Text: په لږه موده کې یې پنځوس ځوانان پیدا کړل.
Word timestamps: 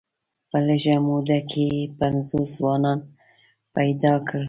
په 0.49 0.57
لږه 0.67 0.95
موده 1.07 1.39
کې 1.49 1.63
یې 1.73 1.91
پنځوس 1.99 2.49
ځوانان 2.57 2.99
پیدا 3.75 4.13
کړل. 4.27 4.39